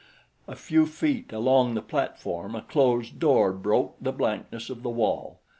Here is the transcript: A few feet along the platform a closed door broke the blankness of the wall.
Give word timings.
A 0.47 0.55
few 0.55 0.87
feet 0.87 1.31
along 1.31 1.75
the 1.75 1.81
platform 1.83 2.55
a 2.55 2.63
closed 2.63 3.19
door 3.19 3.53
broke 3.53 3.97
the 4.01 4.11
blankness 4.11 4.71
of 4.71 4.81
the 4.81 4.89
wall. 4.89 5.41